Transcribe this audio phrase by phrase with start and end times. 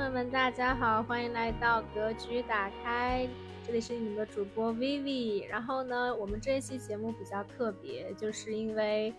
[0.00, 3.28] 朋友们，大家好，欢迎来到格局打开，
[3.66, 5.46] 这里是你们的主播 Vivi。
[5.46, 9.12] 然后呢，我们这一期节目比较特别，就是因为。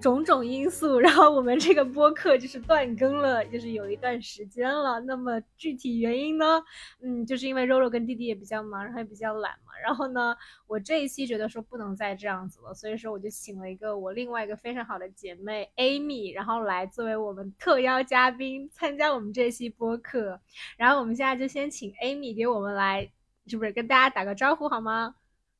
[0.00, 4.98] 种种因素，然后我们这个播客就是断更了，就是有一段时间了。
[4.98, 6.60] 那么具体原因呢？
[7.00, 9.52] 嗯，就是因为肉肉跟弟弟也比较忙，然后也比较懒。
[9.84, 10.34] 然后呢，
[10.66, 20.40] 我这一期觉得说不能再这样子了，所以说我就请了一个我另外一个非常好的姐妹 Amy，然后来作为我们特邀嘉宾参加我们这期播客。
[20.78, 23.12] 然后我们现在就先请 Amy 给我们来，
[23.46, 25.16] 是不是跟大家打个招呼好吗？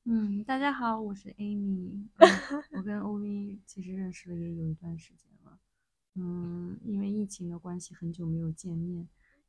[0.07, 2.07] 嗯，大家好，我是 Amy。
[2.77, 5.59] 我跟 OV 其实认识了也有一段时间了。
[6.15, 9.07] 嗯，因为疫情的关系，很久没有见面。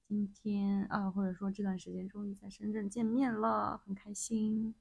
[0.08, 4.76] 今天啊，或者说这段时间，终于在深圳见面了，很开心。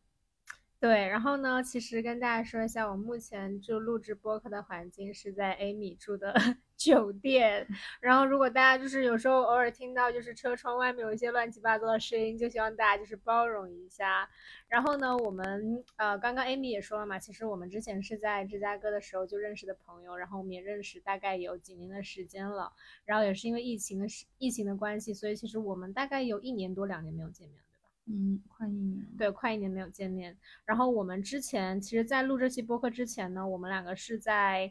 [0.84, 6.34] 对，然后呢，其实跟大家说一下，我目前就录制播客的环境是在 Amy 住的
[6.76, 7.66] 酒店。
[8.00, 14.28] 然后，如果大家就是有时候偶尔听到就是车窗外面有一些乱七八糟的声音，就希望大家就是包容一下。
[14.68, 22.70] 然后呢，我们呃，刚刚 Amy 也说了嘛，其实我们之前是在芝加哥的时候就认识的朋友，然后我们也认识大概有几年的时间了。
[23.06, 27.63] 然后也是因为疫情的疫情的关系，所以其实我们大概有一年多两年没有见面。
[28.06, 30.36] 嗯，快一年，对，快一年没有见面。
[30.66, 34.70] 然后我们之前，其实，在录这期播客之前呢，我们两个是在，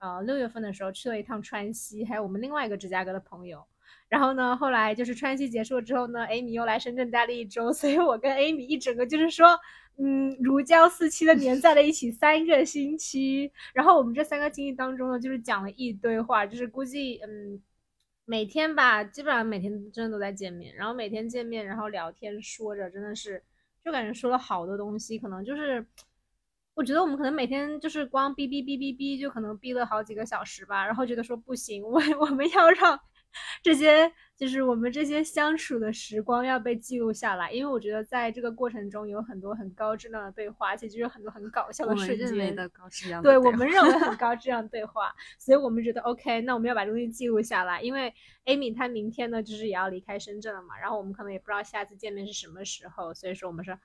[0.00, 3.64] 呃，六月份的时候去了一趟川西，还有我们另外一个芝加哥的朋友。
[4.08, 9.58] 然后呢，后来就是川西结束之后呢，Amy 又来深圳待了一周，所以我跟 Amy 一整个就是说，
[9.96, 13.50] 嗯，如胶似漆的粘在了一起三个星期。
[13.72, 17.62] 然后我们这三个星期当中呢，就是讲了一堆话，就是估计，嗯。
[18.26, 23.42] 每天吧，基本上每天真的都在见面，然后每天见面，然后聊天说着，真的是
[23.84, 25.84] 就感觉说了好多东西，可能就是
[26.74, 32.98] 我觉得我们可能每天就是光哔哔哔哔哔，就可能哔了好几个小时吧，然后觉得说不行，我 我们要让
[33.62, 34.12] 这些。
[34.36, 42.54] 就是我们这些相处的时光要被记录下来，因为我觉得在这个过程中有很多很高质量的对话，而且就是很多很搞笑的瞬间。
[42.56, 47.80] 的高质量对我们认为很 高质量对话，所以我们觉得 OK，那我们要把东西记录下来。
[47.80, 48.12] 因为
[48.46, 53.78] Amy 她明天呢就是也要离开深圳了嘛，然后我们可能也不知道下次见面是什么时候，所以说我们说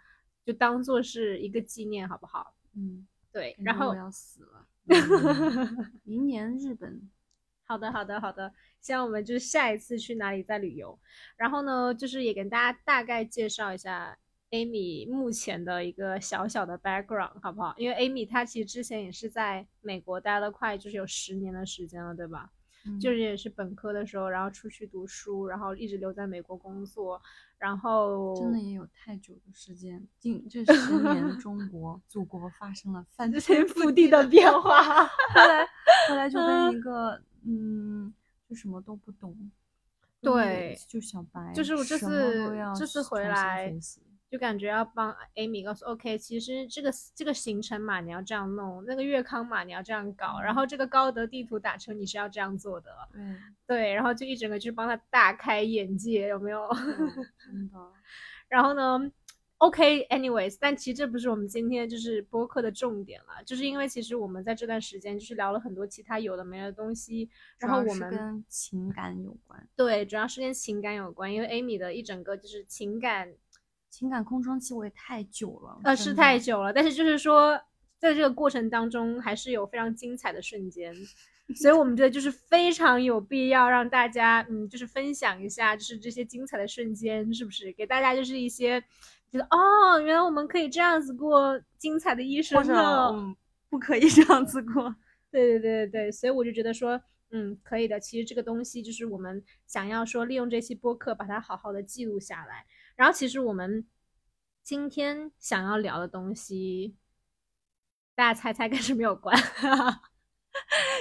[0.44, 2.56] 就当做是一个纪念，好不好？
[2.76, 3.56] 嗯，对。
[3.60, 4.66] 然后我要死了，
[6.04, 7.08] 明年日本。
[7.70, 8.52] 好的，好的，好的。
[8.82, 10.98] 希望我们就是下一次去哪里再旅游，
[11.38, 14.18] 然后呢，就是也跟大家大概介绍一下
[14.50, 17.76] Amy 目前的一个小小的 background，好不好？
[17.78, 22.50] 因为 Amy 她其实之前也是在美国待了快就是有十年的时间了，对吧？
[23.00, 27.22] 就是也是本科的时候，然后出去读书，然后一直留在美国工作，
[27.60, 30.02] 然后真的也有太久的时间。
[30.18, 35.68] 近这十年，中国祖国发生了翻天覆地的 变化， 后来
[36.08, 38.14] 后来就跟一个嗯。
[38.50, 39.38] 就什么都不懂，
[40.22, 43.72] 对，就小白，就是我这次这次回来，
[44.28, 56.68] 就感觉要帮 Amy 告诉 OK，其实这个这个行程码你要这样弄，那个月康码你要这样搞，然后这个高德地图打车你是要这样做的，嗯对，然后就一整个就帮他大开眼界，有没有？
[56.74, 57.78] 真的，
[58.50, 59.00] 然后呢
[59.60, 73.34] ？OK，anyways，但其实这不是我们今天就是播客的重点了，就是因为其实我们在这段时间就是聊了很多其他有的没的东西，然后我们跟情感有关，对，主要是跟情感有关，因为 Amy 的一整个就是情感
[73.90, 77.60] 情感空窗期我也太久了，呃，是太久了，但是就是说
[77.98, 80.96] 在这个过程当中还是有非常精彩的瞬间，
[81.62, 88.82] 所以我们觉得就是非常有必要让大家嗯就是分享一下就是这些精彩的瞬间，是不是给大家就是一些。
[89.32, 93.36] 觉得哦，原来我们可以这样子过精彩的一生呢，
[93.70, 94.96] 不可以这样子过。
[95.32, 97.00] 对对对对对，所以我就觉得说，
[97.30, 98.00] 嗯，可以的。
[98.00, 102.66] 其实这个东西就是我们想要说，利用这期播客把它好好的记录下来。
[102.96, 103.86] 然后，其实我们
[104.64, 106.96] 今天想要聊的东西，
[108.16, 109.38] 大家猜猜跟什么有关？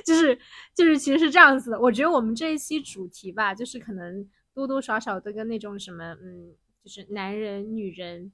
[0.04, 0.38] 就 是
[0.74, 1.80] 就是，其实是这样子的。
[1.80, 6.54] 我觉得我们这一期主题吧，就是可能多多少少都跟那种什么，嗯。
[6.88, 8.32] 就是男人、女人，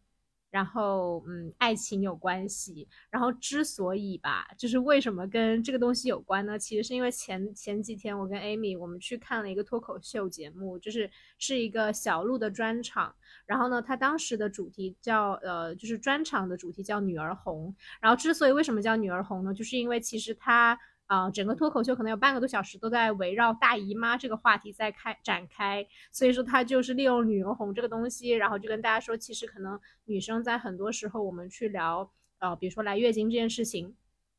[0.49, 2.87] 然后嗯，爱情有关系。
[3.11, 6.56] 然后之所以吧，就是为什么跟这个东西有关呢？
[6.56, 13.12] 其实是因为前前几天我跟 Amy 我们去看了一个脱口秀节目，就是是一个小鹿的专场。
[13.45, 17.75] 然后呢，他当时的主题叫呃，就是专场的主题叫女儿红。
[18.01, 19.53] 然后之所以为什么叫女儿红呢？
[19.53, 20.79] 就是因为其实他。
[21.06, 33.95] 啊，整个脱口秀可能有半个多小时都在围绕大姨妈这个话题在开展开，所以说他就是利用女儿红这个东西，然后就跟大家说，其实可能女生在很多时候我们去聊，呃，比如说来月经这件事情，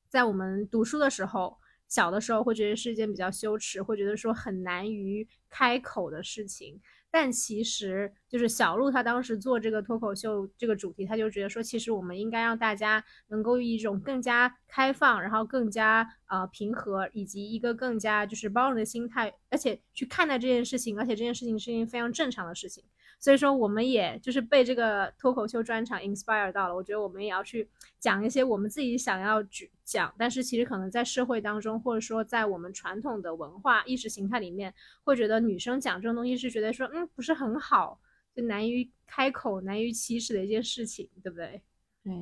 [0.09, 1.57] 在我们读书的时候，
[1.87, 6.81] 小的时候会觉得是一件比较羞耻，会觉得说很难于开口的事情。
[7.17, 22.83] 但其实就是小鹿，他当时做这个脱口秀这个主题，他就觉得说，其实我们应该让大家能够以一种更加开放，然后更加呃平和，以及一个更加就是包容的心态，而且去看待这件事情，而且这件事情是一件非常正常的事情。
[23.25, 26.75] 所以说，我们也就是被这个脱口秀专场 inspire 到了。
[26.75, 27.67] 我觉得我们也要去
[27.99, 34.71] 讲一些我们自己想要举讲，但是其实可能在社会当中，或者说在我们传统的文化意识形态里面，
[35.03, 37.99] 会觉得女生讲这种东西是觉得说，嗯，不是很好，
[38.35, 41.63] 就难于开口、难于启齿的一件事情，对不对？
[42.03, 42.13] 对。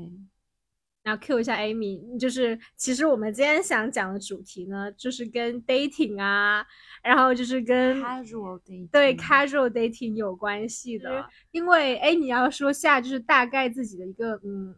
[1.03, 6.65] 然后 Q 一下 Amy，就是其实我们今天想讲的主题呢，就是跟 dating 啊，
[7.03, 11.29] 然后就是跟 casual dating 对 casual dating 有关系的。
[11.51, 14.75] 因为 Amy 要说下就是大概自己的一个嗯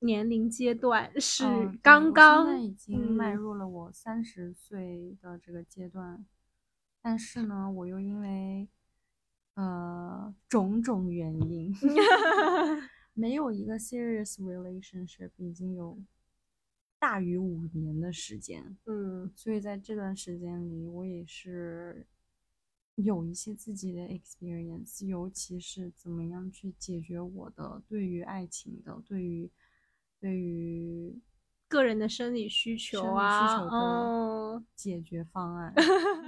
[0.00, 1.44] 年龄阶段是
[1.82, 6.22] 刚刚，现在已经迈入了我三十岁的这个阶段，
[7.00, 8.68] 但是呢，我又因为
[9.54, 11.74] 呃种种原因。
[13.14, 15.98] 没有一个 serious relationship 已经有
[16.98, 22.06] 大于五年的时间，嗯，所以在这段时间里，我也是
[22.96, 29.50] 有一些自己的 experience，尤其是怎么样去解决我的对于爱情的、对于
[30.18, 31.20] 对于
[31.68, 33.64] 个人的生理需求啊，
[34.58, 35.74] 的解决方案。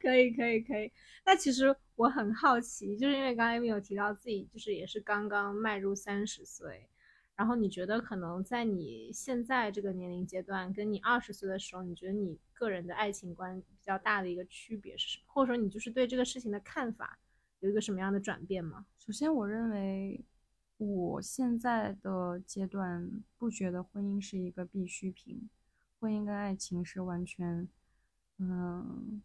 [0.00, 0.90] 可以可以可以，
[1.26, 6.88] 那其实我很好奇，就是因为刚才没有提到自己，就是也是刚刚迈入三十岁，
[7.36, 15.24] 然后你觉得可能在你现在这个年龄阶段，跟你二十岁的时候，你觉得你个人的爱情观比较大的一个区别是什么？
[15.26, 17.18] 或者说你就是对这个事情的看法
[17.60, 18.86] 有一个什么样的转变吗？
[18.98, 20.24] 首先，我认为
[20.78, 25.48] 我现在的阶段不觉得婚姻是一个必需品，
[25.98, 27.68] 婚姻跟爱情是完全，
[28.38, 29.22] 嗯。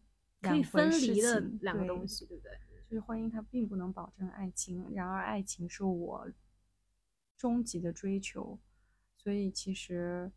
[0.50, 2.52] 可以分离的两个东西，对不对？
[2.88, 6.30] 就是婚姻它并不能保证爱情，然而爱情是我
[7.36, 8.58] 终极的追求，
[9.16, 10.30] 所以其实，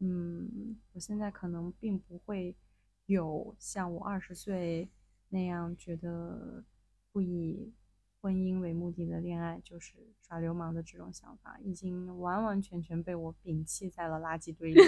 [0.00, 2.54] 嗯，我现在可能并不会
[3.06, 4.90] 有像我二十岁
[5.30, 6.64] 那样觉得
[7.10, 7.72] 不以
[8.20, 14.80] 婚姻为目的的恋爱就是耍流氓的这种想法，已经完完全全被我摒弃在了垃圾堆里。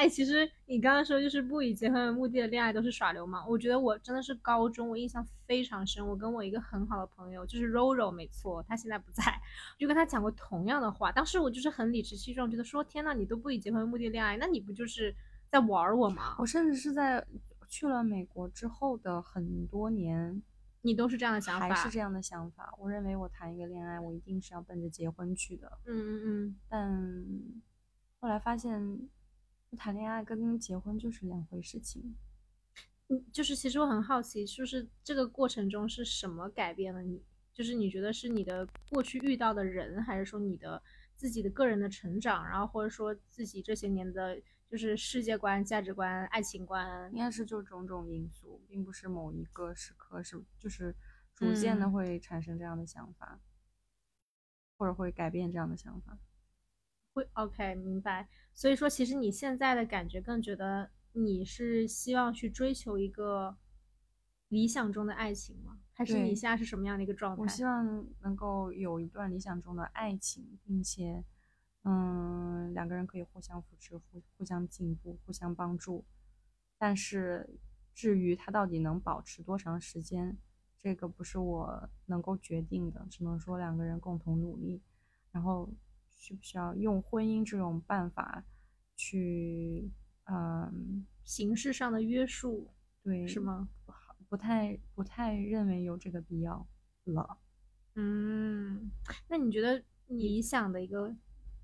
[0.00, 3.46] 哎，其实你刚刚说就是不以结婚为目的的恋爱都是耍流氓。
[3.46, 6.04] 我觉得我真的是高中，我印象非常深。
[6.06, 9.22] 我跟我一个很好的朋友，就是 Roro，没错，他现在不在，
[9.78, 11.12] 就跟他讲过同样的话。
[11.12, 15.14] 当时我就是很理直气壮，觉得说天呐，你都不以结婚为目的恋爱，那你不就是
[15.50, 16.34] 在玩我吗？
[16.38, 17.22] 我甚至是在
[17.68, 20.42] 去了美国之后的很多年，
[20.80, 22.74] 你都是这样的想法，还是这样的想法？
[22.78, 25.70] 我认为我谈一个恋爱，我一定是要奔着结婚去的。
[25.84, 26.56] 嗯嗯嗯。
[26.70, 27.04] 但
[28.18, 29.10] 后来发现。
[29.76, 32.14] 谈恋爱跟结婚就是两回事情，
[33.08, 37.22] 嗯，就是其实我很好奇，就是这个过程中是什么改变了你？
[37.52, 40.82] 就是你觉得是你的过去遇到的人，还是说你的
[41.16, 50.94] 自己的个人的成长，然后或者说自己这些年的，就是世界观、价值观、爱情观，应该是就种种因素，并不是某一个时刻是，就是
[51.34, 53.40] 逐渐的会产生这样的想法，
[54.78, 56.18] 或者会改变这样的想法。
[57.20, 63.54] 会 OK 明白，所以说其实你现在的感觉更觉得你是希望去追求一个
[64.48, 65.78] 理想中的爱情吗？
[65.92, 67.42] 还是你现在是什么样的一个状态？
[67.42, 71.22] 我希望能够有一段理想中的爱情，并且，
[71.84, 76.06] 嗯，两个人可以互相扶持、互互相进步、互相帮助。
[76.78, 77.60] 但是
[77.94, 80.38] 至于他到底能保持多长时间，
[80.78, 84.80] 这个不是我能够决定的，只能说两个人共同努力，
[85.32, 85.70] 然后。
[86.20, 88.44] 需不需要用婚姻这种办法
[88.94, 89.90] 去，
[90.24, 92.70] 嗯，形式上的约束，
[93.02, 93.70] 对，是吗？
[93.86, 96.68] 不好，不太不太认为有这个必要
[97.04, 97.38] 了。
[97.94, 98.90] 嗯，
[99.28, 101.16] 那你觉得理想的一个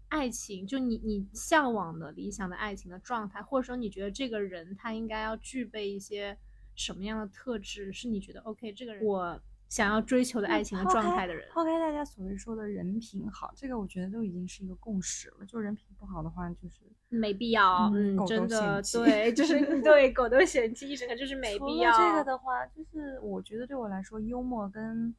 [0.09, 6.37] 爱情，就你你向往的理想的爱情的状态，或者说你觉得这个人他应该要具备一些
[6.75, 7.93] 什么样的特质？
[7.93, 9.39] 是你觉得 OK 这个人我。
[9.69, 15.45] 想要追求的爱情的状态的人，抛开大家所谓说的人品好，这个我觉得都已经是一个共识了。
[15.45, 17.91] 就人品不好的话，就是没必要。
[17.93, 21.91] 嗯，真的对， 就是 对狗都嫌弃，一整个就是没必要。
[21.97, 25.13] 这个的话，就是我觉得对我来说，幽默跟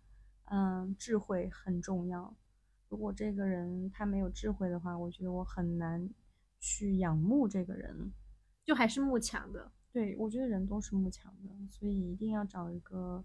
[0.45, 2.33] 嗯智慧很重要。
[2.87, 6.09] 如果这个人他没有智慧的话，我觉得我很难
[6.57, 8.13] 去仰慕这个人，
[8.63, 9.69] 就还是慕强的。
[9.91, 13.21] 对，我觉得人都是慕强的，所以一定要找一个。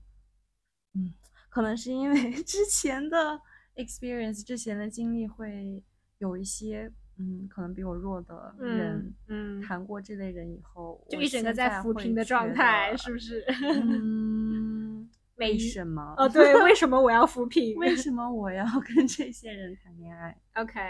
[0.95, 1.13] 嗯，
[1.49, 3.41] 可能是因为 之前的
[3.77, 5.83] experience，之前的经历会
[6.19, 13.45] 有一些嗯，可能比我弱的嗯人，嗯，谈过这类人以后，就一整个在扶贫的状态，是不是？
[13.83, 16.15] 嗯，为什么？
[16.17, 20.81] 哦，对，为什么我要扶贫为什么我要跟这些人谈恋爱？？OK，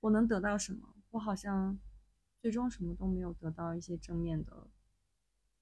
[0.00, 0.80] 我能得到什么？
[1.10, 1.78] 我好像
[2.40, 4.52] 最终什么都没有得到一些正面的，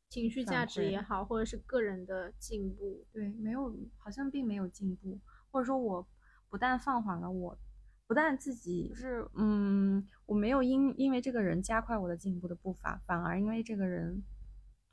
[0.08, 5.20] 情绪价值也好，或者是个人的进步，对，没有，好像并没有进步，
[5.50, 6.06] 或者说我
[6.48, 7.58] 不但放缓了我，
[8.06, 14.22] 不但自己就是嗯，我没有因因为这个人加快我的进步的步伐，反而因为这个人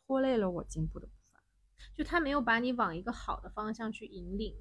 [0.05, 1.39] 拖累了我进步的步伐。
[1.93, 4.55] 就他没有把你往一个好的方向去引领，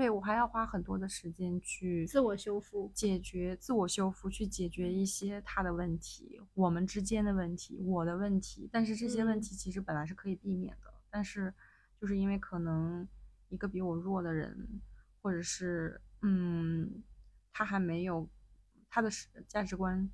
[0.00, 2.90] 对我还要花很多的时间去自我修复。
[2.94, 8.66] 解决自我修复，去解决一些他的问题，我们之间的问题，我的问题。
[8.72, 11.52] 但是这些问嗯题其实本来是可以避免的，但是
[12.00, 13.06] 就是因为可能
[13.50, 14.80] 一个比我弱的人，
[15.20, 17.02] 或者是嗯，
[17.52, 18.26] 他还没有
[18.88, 19.10] 他的
[19.46, 20.10] 价值观，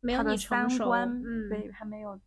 [0.00, 2.20] 没有他的三观，嗯对，还没有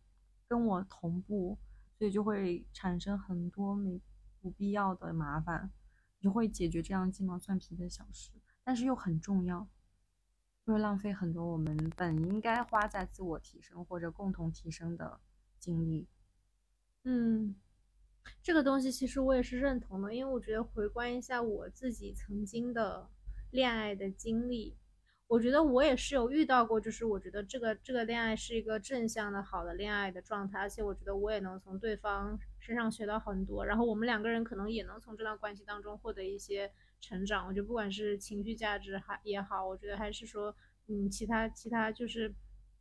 [0.48, 1.58] 跟我同步，
[1.98, 4.00] 所以就会产生很多没
[4.40, 5.70] 不必要的麻烦，
[6.20, 8.30] 你就会解决这样鸡毛蒜皮的小事，
[8.62, 9.66] 但是又很重要，
[10.66, 15.18] 就会浪费很多我们本应该花在自我提升或者共同提升的
[15.58, 16.06] 精力。
[17.04, 17.56] 嗯，
[18.42, 23.08] 这个东西其实我也是认同的，因为我觉得回观一下我自己曾经的
[23.50, 24.76] 恋爱的经历，
[25.26, 37.48] 我觉得我也是有遇到过，就是我觉得这个这个恋爱是一个正向的好的恋爱的状态，而且我觉得我也能从对方身上学到很多，然后我们两个人可能也能从这段关系当中获得一些成长。
[37.48, 40.54] 我觉得不管是情绪价值还也好，我觉得还是说
[40.86, 42.32] 嗯其他其他就是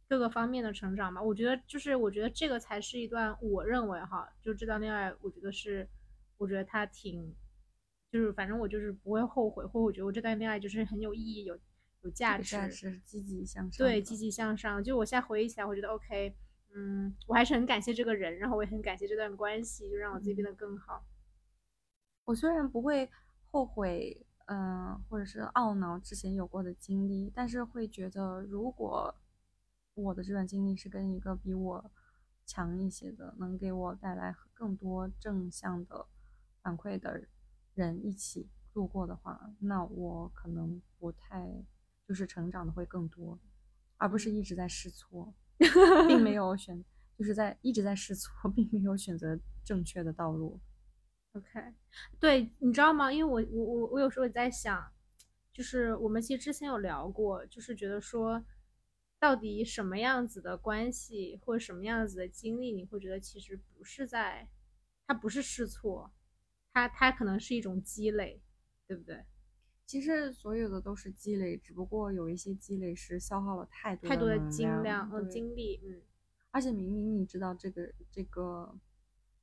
[0.07, 1.19] 各个方面的成长吧。
[1.19, 5.87] 我觉得就是我觉得这个才是一段我认为哈，就这段恋爱，我觉得是
[6.37, 7.35] 我觉得他挺。
[8.11, 11.55] 就是反正我就是不会后悔，或我觉得我这段恋爱就是很有意义、有
[12.01, 14.83] 有价值，这个价值是积极向上，对，积极向上。
[14.83, 16.35] 就我现在回忆起来，我觉得 OK，
[16.75, 21.03] 嗯，我还是很感谢这个人，然后我也很感谢这段关系，就让我自己变得更好。
[22.25, 23.09] 我虽然不会
[23.49, 29.15] 后悔，嗯、或者是懊恼之前有过的经历，但是会觉得，如果
[29.95, 31.91] 我的这段经历是跟一个比我
[32.45, 36.05] 强一些的，能给我带来更多正向的
[36.61, 37.27] 反馈的
[37.73, 41.65] 人一起度过的话，那我可能不太
[42.07, 43.39] 就是成长的会更多，
[43.97, 45.33] 而不是一直在试错，
[46.07, 46.83] 并没有选，
[47.17, 50.59] 就是在一直在试错，并没有选择正确的道路。
[51.33, 51.73] OK，
[52.19, 53.11] 对，你知道吗？
[53.11, 54.91] 因为我我我我有时候也在想，
[55.53, 58.43] 就是我们其实之前有聊过，就是觉得说，
[59.19, 64.49] 到底什么样子的关系或者什么样子的经历，你会觉得其实不是在，
[65.05, 66.11] 它不是试错，
[66.73, 68.41] 它它可能是一种积累，
[68.87, 69.25] 对不对？
[69.89, 75.99] 其实所有的都是积累，只不过有一些积累是消耗了太多太多的精量，嗯，精力，嗯，
[76.51, 78.79] 而且明明你知道这个这个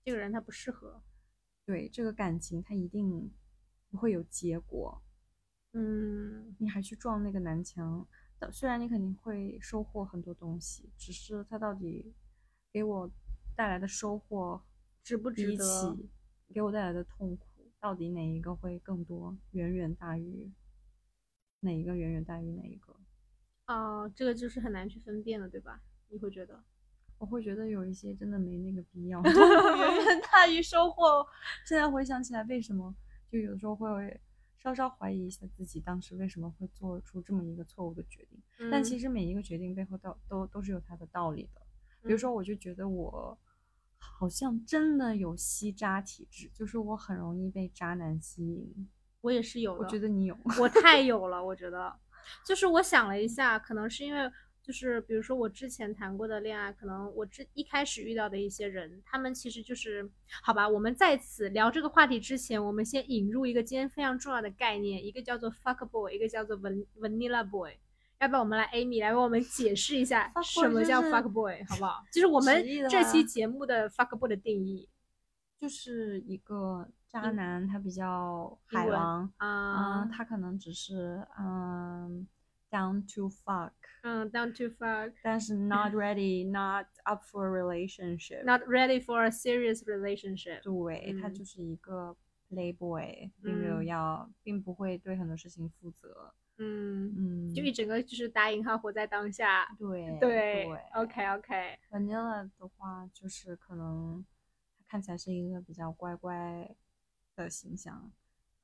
[0.05, 1.03] 这个人他不适合，
[1.65, 3.29] 对这个感情，他一定
[3.91, 5.03] 不会有结果，
[5.73, 8.07] 嗯，你还去撞那个南墙，
[8.39, 12.15] 但虽然你肯定会收获很多东西，只是他到底
[12.71, 13.11] 给我
[13.57, 14.63] 带来的收获，
[15.03, 15.65] 值不值比得？
[15.65, 16.09] 起
[16.55, 17.47] 给我带来的痛苦，
[17.87, 20.51] 到底哪一个会更多，远远大于
[21.61, 22.97] 哪一个远远大于哪一个？
[23.69, 25.81] 哦，这个就是很难去分辨了，对吧？
[26.09, 26.65] 你会觉得？
[27.19, 31.25] 我会觉得有一些真的没那个必要 远远大于收获。
[31.65, 32.93] 现在回想起来，为什么
[33.31, 34.21] 就有的时候会
[34.59, 38.43] 稍稍怀疑一下自己当时为什么会做出这么一个错误的决定。
[38.69, 41.63] 但其实，实每一个决定背后都都都是有它的道理的。
[42.03, 43.39] 比如说，我就觉得我
[44.19, 48.89] 好像真的有吸渣体质，就是我很容易被渣男吸引。
[49.21, 51.93] 我也是有的，我觉得你有，我太 有了，我觉得，
[52.45, 54.31] 就是我想了一下，可能是因为，
[54.63, 60.09] 就是比如说我之前谈过的恋爱，可能我之一开始遇到的一些人，他们其实就是，
[60.43, 67.77] 好吧，我们在此聊这个话题之前，我们先引入一个今天非常重要的概念，一个叫做 fuck boy，一个叫做 van vanilla boy。
[68.21, 72.03] 要不要我们来 Amy 来为我们解释一下什么叫 fuck boy，好不好？
[72.13, 74.89] 就是我们这期节目的 fuck boy 的定义
[75.59, 82.27] 就是一个渣男，他比较海王，啊，嗯，他可能只是嗯
[82.71, 83.73] down to fuck。
[84.03, 85.13] 嗯，down to fuck。
[85.23, 88.45] 但是 not ready, not up for a relationship。
[88.45, 90.63] Not ready for a serious relationship。
[90.63, 92.17] 对，他嗯就是一个
[92.51, 96.33] playboy，并没有嗯要，并不会对很多事情负责。
[96.59, 97.13] 嗯，
[97.49, 99.67] 嗯，就一整个就是打引号活在当下。
[99.79, 104.25] 对对，OK OK，Vanilla 的话，就是可能
[104.79, 106.75] 他看起来是一个比较乖乖
[107.35, 108.11] 的形象，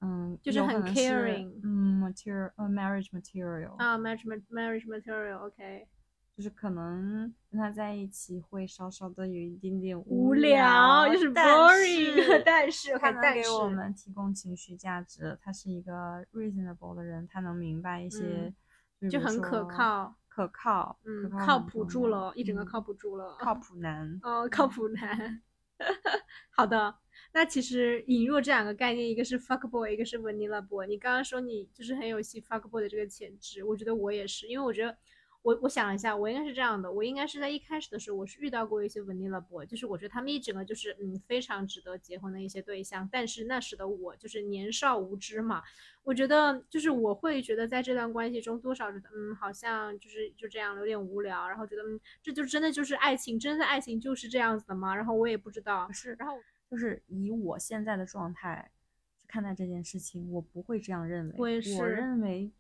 [0.01, 5.87] 嗯，就是很 caring 嗯，material 呃 marriage material 啊，marriage ma- marriage material，OK，、
[6.37, 18.53] 就是可能跟他在一起会稍稍的有一点点无聊，就是 boring， 但是他能给我们提供情绪价值，他是一个 reasonable 的人，他能明白一些，
[19.01, 25.43] 嗯就很可，靠，可靠，嗯，可靠谱住了，一整个嗯靠谱住了，靠谱男， 哦，靠谱男。
[26.51, 26.95] 好的，
[27.33, 30.87] 那其实引入这两个概念，一个是 fuck boy，一个是 vanilla boy。
[30.87, 34.97] 你刚刚说你就是很有戏 fuck boy 的这个潜质，我觉得我也是，因为我觉得
[35.43, 45.61] 我我想了一下，我应该是这样的，我应该是在一开始的时候，我是遇到过一些 vanilla boy，就是我觉得他们一整个就是嗯非常值得结婚的一些对象，但是那时的我就是年少无知嘛，
[46.05, 54.95] 我觉得就是我会觉得在这段关系中多少觉得嗯好像就是就这样有点无聊，然后觉得嗯这就真的就是爱情，真的爱情就是这样子的吗？
[54.95, 56.37] 然后我也不知道，是然后
[56.71, 58.71] 就是以我现在的状态
[59.19, 61.35] 去看待这件事情，我不会这样认为。
[61.37, 62.53] 我也是认为，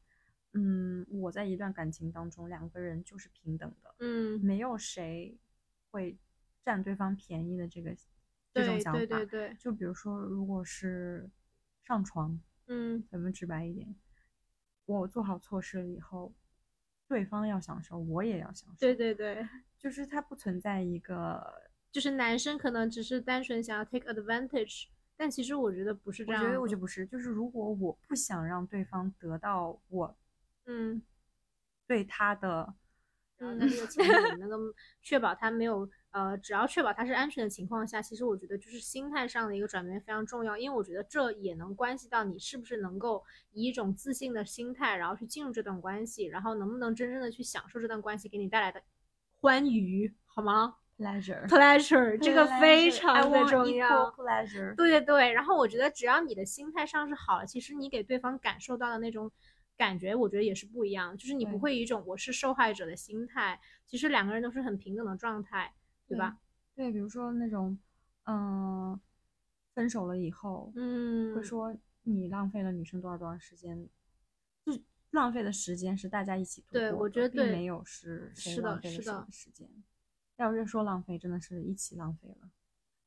[0.54, 5.38] 嗯，我在一段感情当中，两个人就是平等的，嗯没有谁
[5.90, 6.18] 会
[6.62, 7.94] 占对方便宜的这个
[8.52, 8.98] 这种对想法。
[8.98, 11.30] 对对对，就比如说，如果是
[11.84, 13.94] 上床，嗯咱们直白一点，
[14.84, 16.34] 我做好措施了以后，
[17.08, 18.76] 对方要享受，我也要享受。
[18.78, 21.42] 对，对对，就是它不存在一个
[21.90, 26.42] 就是男生可能只是单纯想要 take advantage，但其实我觉得不是这样。
[26.42, 30.14] 我觉得我就不是，就是如果我不想让对方得到我
[30.66, 31.02] 嗯
[31.86, 32.74] 对他的，
[33.38, 33.86] 然后在这个
[35.02, 48.80] 确保他没有呃，只要确保他是安全的情况下，其实我觉得就是心态上的一个转变非常重要，因为我觉得这也能关系到你是不是能够以一种自信的心态，然后去进入这段关系，然后能不能真正的去享受这段关系给你带来的
[49.40, 54.10] 欢愉，好吗 pleasure，？pleasure 这个非常的重要。
[54.12, 54.74] pleasure。
[54.76, 59.32] 对对对，然后我觉得只要你的心态上是好了，其实你给对方感受到的那种
[59.82, 61.16] 感觉，我觉得也是不一样。
[61.18, 65.74] 就是你不会以一种我是受害者的心态，其实两个人都是很平等的状态，
[66.06, 66.38] 对吧？
[66.76, 67.76] 对，比如说那种，
[68.26, 69.00] 嗯、
[69.74, 73.88] 分手了以后，嗯，会说你浪费了女生多少多少时间，
[74.64, 79.68] 就浪费的时间是大家一起度过对我觉得对并没有是谁的浪费的时间。
[80.36, 82.48] 要是说浪费，真的是一起浪费了。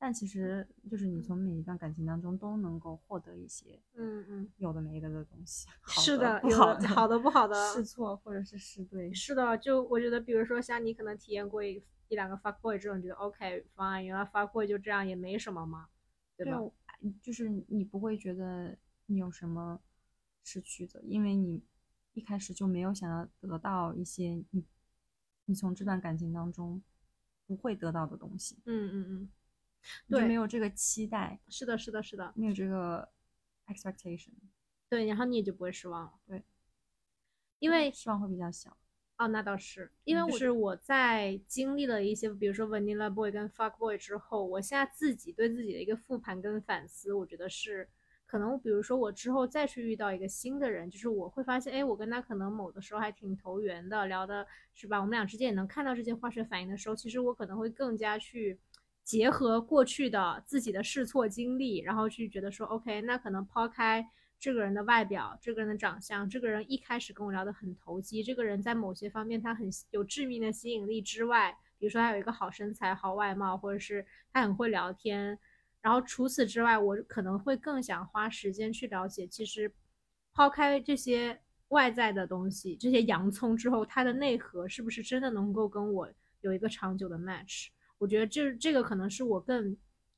[0.06, 15.90] 但其实就是你从每一段感情当中都能够获得一些嗯嗯，有的没的的东西，好是的，有不好的好的不好的， 试错或者是试对，是的，就我觉得，比如说像你可能体验过一一两个 fuck boy 这种，觉得 OK fine，原来 fuck boy 就这样也没什么嘛，
[16.38, 16.62] 对吧？
[16.62, 16.72] 我
[17.24, 19.82] 就是你不会觉得你有什么
[20.44, 21.64] 失去的，因为你
[22.14, 24.64] 一开始就没有想要得到一些你
[25.46, 26.84] 你从这段感情当中
[27.48, 29.30] 不会得到的东西，嗯嗯嗯，
[30.08, 33.08] 对没有这个期待，是的，是的，是的，没有这个
[33.68, 34.32] expectation，
[34.90, 36.44] 对，然后你也就不会失望了，对，
[37.60, 38.78] 因为失望会比较小。
[39.18, 47.88] 哦，那倒是，因为嗯我是我在经历了一些，比如说 Vanilla Boy 跟 Fuck Boy 之后，我现在自己对自己的一个复盘跟反思，我觉得是
[48.26, 55.00] 可能，比如说我之后再去遇到一个新的人，就是我会发现，哎，我跟他可能某的时候还挺投缘的，聊的是吧？
[55.00, 58.60] 我们俩之间也能看到这些化学反应的时候，其实我可能会更加去
[59.06, 64.06] 结合过去的自己的试错经历，然后去觉得说，OK，那可能抛开。
[64.38, 75.40] 这个人的外表，这个人的长相，这个人一开始跟我聊得很投机，这个人在某些方面他很有致命的吸引力之外，比如说他有一个好身材、好外貌，或者是他很会聊天，
[75.82, 79.72] 然后除此之外，我可能会更想花时间去了解，其实
[80.34, 81.40] 抛开这些
[81.70, 87.70] 外在的东西，这些洋葱之后，它的内核是不是真的能够跟我有一个长久的 match？
[87.98, 89.76] 我觉得这这个可能是我更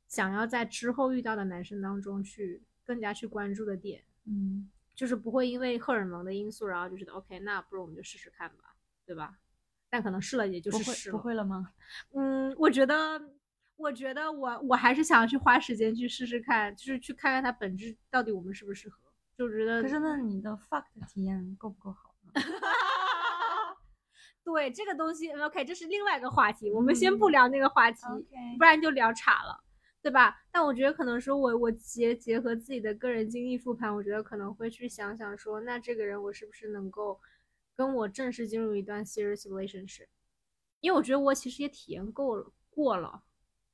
[0.07, 4.03] 想要在之后遇到的男生当中去更加去关注的点。
[4.25, 9.37] 嗯，就是不会因为荷尔蒙的因素，然后就觉得 OK，那不如我们就试试看吧，对吧？
[9.89, 11.17] 但可能试了也就是试了。
[11.17, 11.71] 不会了吗？
[12.13, 13.21] 嗯，我觉得，
[13.77, 18.99] 我觉得我我还是想要去花时间去试试看，就是去看看它本质到底我们适不适合。
[19.37, 22.31] 就觉得，可是那你的 fuck 的体验够不够好呢？
[24.47, 29.61] 对这个东西，OK，这是另外一个话题，我们先不嗯聊那个话题，OK 不然就聊岔了。
[29.99, 30.41] 对吧？
[30.51, 37.19] 但我觉得可能说我我结结合自己的个人经历复盘，我觉得可能会去想想说，那这个人我是不是能够
[37.75, 40.07] 跟我正式进入一段 serious relationship？
[40.79, 43.23] 因为我觉得我其实也体验够了过了，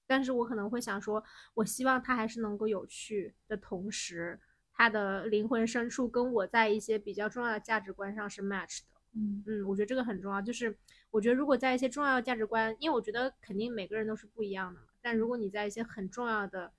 [0.07, 4.39] 但是我可能会想说，我希望他还是能够有趣的同时，
[4.73, 8.92] 他的灵魂深处跟我在一些比较重要的价值观上是 match 的。
[9.15, 10.41] 嗯嗯，我觉得这个很重要。
[10.41, 10.75] 就是
[11.11, 14.87] 我觉得如果在一些重要的价值观，因为我觉得肯定每个人都是不一样的嘛。
[15.01, 16.71] 但如果你在一些很重要的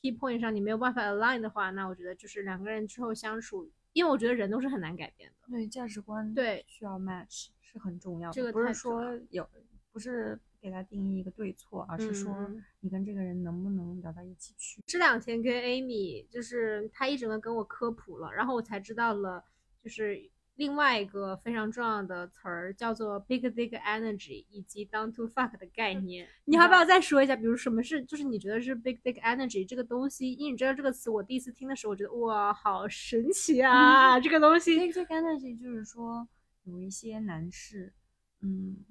[0.00, 5.36] key point 上你没有办法 align 的话，那我觉得就是两个人之后相处，因为我觉得人都是很难改变的。
[5.50, 9.48] 对价值观对需要 match 是很重要的，这个不是说有
[9.92, 14.82] 不是给他定义一个对错，而是说嗯你跟这个人能不能聊到一起去。
[14.86, 19.44] 这两天跟 Amy 就是她一整个跟我科普了，然后我才知道了，
[19.82, 26.28] 就是另外一个非常重要的词儿叫做 big dick energy 以及 down to fuck 的概念。
[26.44, 27.34] 你要不要再说一下？
[27.34, 30.34] 比如什么是，就是你觉得是 big dick energy 这个东西？
[30.34, 34.20] 因为你知道这个词，我第一次听的时候，我觉得哇，好神奇啊！
[34.20, 36.28] 这个东西 Big Dick Energy 就是说
[36.64, 37.94] 有一些男士，
[38.42, 38.84] 嗯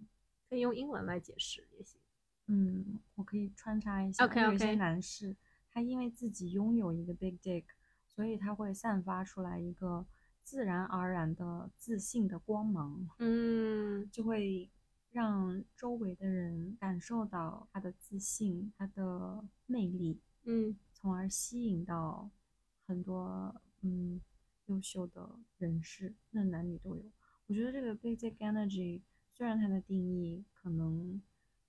[0.50, 2.02] 可以用英文来解释也行。
[2.48, 5.36] 嗯，我可以穿插一下 OK，有一些男士，
[5.72, 7.66] 他因为自己拥有一个 Big Dick，
[8.08, 10.08] 所以他会散发出来一个
[10.50, 13.08] 自然而然的自信的光芒。
[13.20, 14.68] 嗯就会
[15.12, 22.32] 让周围的人感受到他的自信、他的魅力，嗯从而吸引到
[22.88, 24.20] 很多嗯
[24.66, 27.04] 优秀的人士，那男女都有。
[27.46, 31.22] 我觉得这个 basic energy 虽然它的定义可能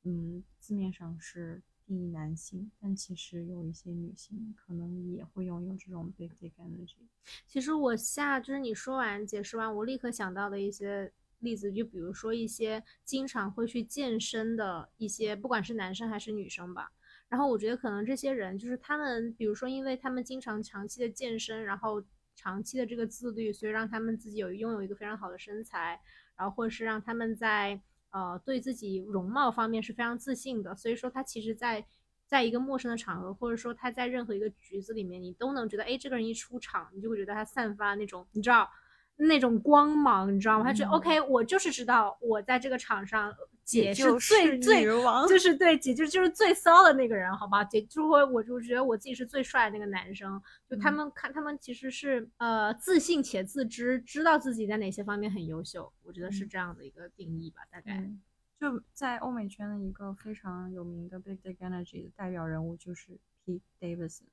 [0.04, 7.08] 嗯字面上是定义男性，但其实有一些女性可能也会拥有这种 basic energy。
[7.48, 16.92] 其实我下就是你说完解释完，我立刻想到的一些例子，就比如说一些经常会去健身的一些，不管是男生还是女生吧。
[17.28, 22.00] 然后我觉得可能这些人就是他们，比如说因为他们经常长期的健身，然后
[22.36, 26.00] 长期的这个自律，所以让他们自己有拥有一个非常好的身材，
[26.36, 30.74] 然后或者是让他们在呃对自己容貌方面是非常自信的。
[30.76, 31.84] 所以说他其实在
[32.26, 38.70] 在一个陌生的场合，或者说他在任何一个局子里面，你都能觉得，哎，这个人一出场，你就会觉得他散发那种，你知道
[39.16, 40.64] 那种光芒，你知道吗？
[40.64, 43.34] 他觉得、嗯 OK，我就是知道我在这个场上，
[43.70, 44.84] 姐是就是最最
[45.28, 47.62] 就是对姐就是就是最骚的那个人，好吧？
[47.62, 57.98] 姐就会我就觉得我自己是最帅的那个男生，就他嗯们看他们其实是呃自信且自知，知道自己在哪些方面很优秀，我觉得是嗯这样的一个定义吧，大概。
[57.98, 58.20] 嗯，
[58.58, 64.24] 就在欧美圈的一个非常有名的 Big Dick Energy 的代表人物就是 Pete Davidson，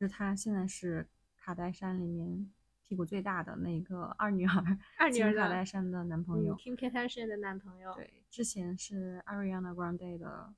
[0.00, 2.50] 就是他现在是卡戴珊里面
[2.94, 4.52] 屁股最大的那个二女儿，
[4.96, 6.56] 二女儿卡戴珊的男朋嗯友。
[6.56, 7.92] ，Kim Kardashian 的男朋友。
[7.96, 10.54] 对，之前是 Ariana Grande 的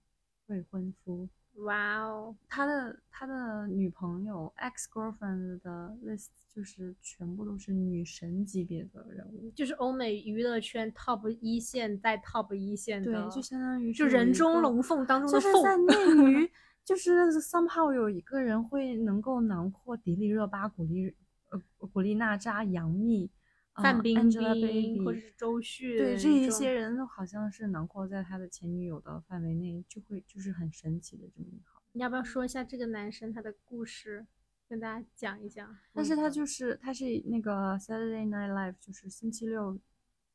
[0.48, 1.26] 未婚夫。
[1.64, 15.86] 哇哦，他的他的女朋友 ex girlfriend 的 list 就是全部都是女神级别的人物，就是欧美娱乐圈 top 一线在 top 一线的，对，就相当于就人中龙凤当中的就是在凤。
[15.86, 16.52] 内娱，
[16.84, 21.14] 就是 somehow 有一个人会能够囊括迪丽热巴、古力
[21.50, 23.30] 呃古力娜扎、杨幂、
[23.74, 31.80] 呃范冰冰或者是周迅，对这一些人都好像是囊括在他的前女友的范围内，就会就是很神奇的这么一行。
[31.92, 34.26] 你要不要说一下这个男生他的故事，
[34.68, 35.76] 跟大家讲一讲？
[35.92, 39.78] 但是他就是他是那个 Saturday Night Live，就是星期六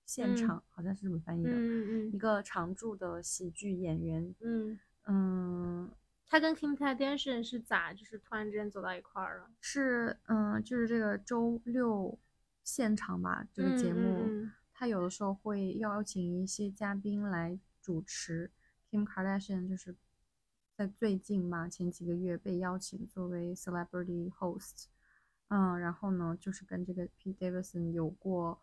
[0.05, 4.33] 现嗯场，好像是这么翻译的，嗯嗯一个常驻的喜剧演员。
[4.39, 5.91] 嗯，嗯，
[6.31, 9.51] 他跟 Kim Kardashian 是咋就是突然之间走到一块儿了？
[9.59, 12.17] 是嗯，就是这个周六
[12.63, 18.49] 现场吧，这个节目，他有的时候会邀请一些嘉宾来主持。
[18.89, 19.93] Kim Kardashian 就是
[20.73, 24.85] 在最近嘛，前几个月被邀请作为 celebrity host，
[25.49, 28.61] 嗯，然后呢，就是跟这个 Pete Davidson 有过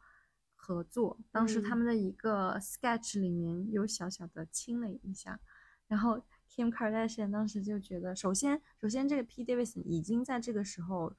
[0.55, 5.39] 合作，当时他嗯们的一个 sketch 里面有小小的亲了一下，
[5.87, 11.15] 然后 Kim Kardashian 当时就觉得，首先，首先这个 Pete Davidson 已经在这个时候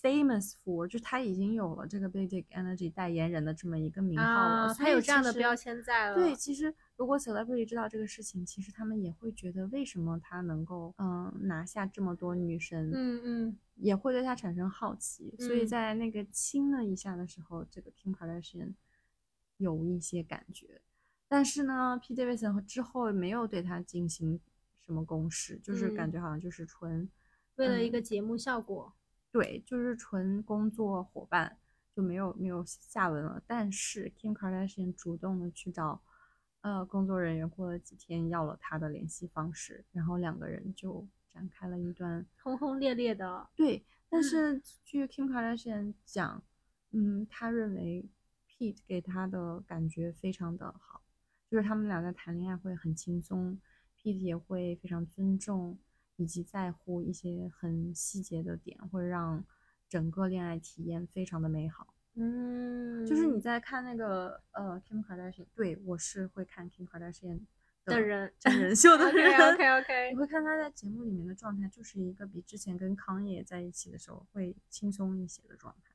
[0.00, 6.14] famous for，就他已经有了这个 Big Dick Energy 代言人的这么一个名号了，啊，他有这样的标签在了。
[6.14, 15.34] 对，其实如果 celebrity 知道这个事情，其实他们也会觉得为什么他能够嗯拿下这么多女神，嗯嗯也会对他产生好奇。
[15.38, 18.74] 所以嗯在那个亲了一下的时候，这个 Kim Kardashian
[19.56, 20.80] 有一些感觉，
[21.26, 24.38] 但是呢，P Davidson 之后没有对他进行
[24.88, 27.06] 什么公式，就是感嗯觉好像就是纯
[27.56, 28.90] 为了一嗯个节目效果。
[29.30, 31.58] 对，就是纯工作伙伴，
[31.94, 33.42] 就没有没有下文了。
[33.46, 36.02] 但是 Kim Kardashian 主动的去找
[36.62, 43.84] 呃工作人员，过了几天要了他的联系方式，然后两个人就展开了一段 轰轰烈烈的，对。
[44.08, 46.42] 但嗯是据 Kim Kardashian 讲，
[46.92, 48.08] 嗯，他认为
[48.48, 51.02] Pete 给他的感觉非常的好，
[51.50, 53.60] 就是他们俩在谈恋爱会很轻松
[54.12, 55.78] ，Pete 也会非常尊重
[56.16, 59.44] 以及在乎一些很细节的点，会让
[59.88, 61.94] 整个恋爱体验非常的美好。
[62.14, 67.40] 嗯，就是你在看那个呃 Kim Kardashian，对我是会看 Kim Kardashian
[67.84, 69.32] 的人， 真人秀的人。
[69.54, 75.94] OK OK 你会看他在节目里面的状态，就是一个比之前跟康也在一起的时候会轻松一些的状态。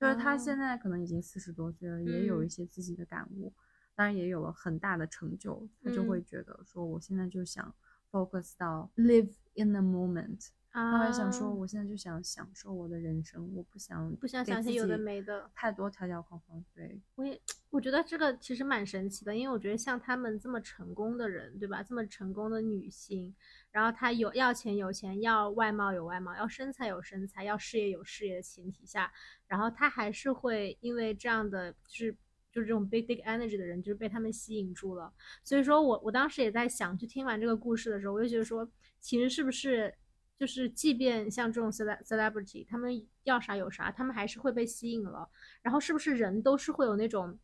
[0.00, 3.52] 就是他哦现在可能已经四十多岁了，也有一嗯些自己的感悟，
[4.00, 7.70] 当然也有了很大的成就，他就嗯会觉得说，我现在就想
[8.10, 10.48] focus 到 live in the moment。
[10.72, 16.64] 他会想说，啊我现在就想享受我的人生，我不想不想想些有的没的太多条条框框。
[16.74, 21.82] 对，我也我觉得这个其实蛮神奇的，因为我觉得像他们这么成功的人，对吧？
[21.82, 23.34] 这么成功的女性，
[23.70, 29.12] 然后她有要钱有钱，要外貌有外貌，要身材有身材，要事业有事业的前提下，
[29.46, 32.16] 然后她还是会因为这样的就是。
[32.52, 35.12] 就是这种 big big energy 的人，就是被他们吸引住了。
[35.44, 38.68] 所以说我我当时也在想，就听完这个故事的时候，我就觉得说，
[39.00, 39.94] 其实是不是
[40.36, 45.28] 就是，即便像这种 cele celebrity，他们要啥有啥，他们还是会被吸引了。
[45.62, 47.38] 然后是不是人都是会有那种，